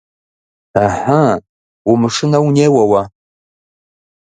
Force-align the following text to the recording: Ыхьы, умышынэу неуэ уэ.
Ыхьы, 0.85 1.21
умышынэу 1.91 2.47
неуэ 2.55 2.83
уэ. 2.91 3.03